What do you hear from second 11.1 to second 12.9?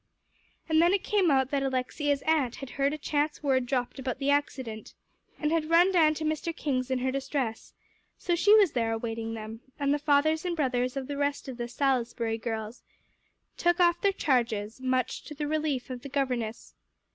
rest of the "Salisbury girls"